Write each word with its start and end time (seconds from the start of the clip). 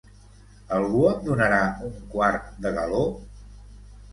Algú 0.77 1.03
em 1.09 1.19
donarà 1.27 1.59
un 1.91 1.93
quart 2.15 2.51
de 2.65 2.73
galó? 2.79 3.07